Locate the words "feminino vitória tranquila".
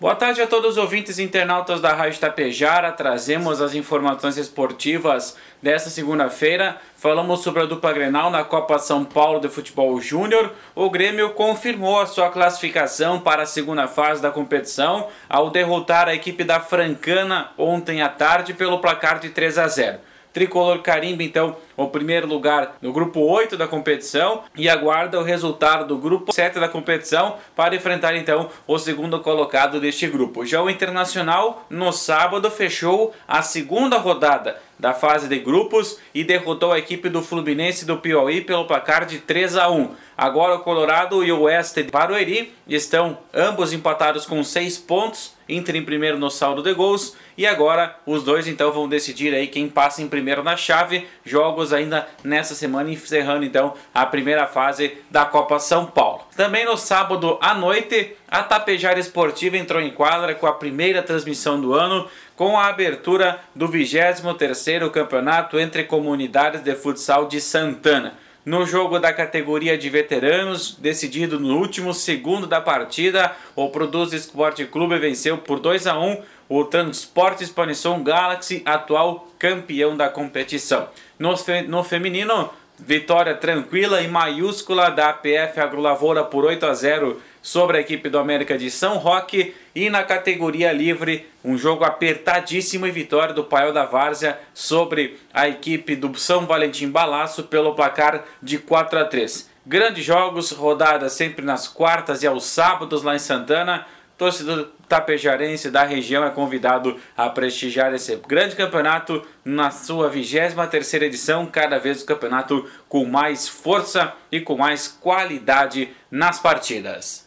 81.84-84.00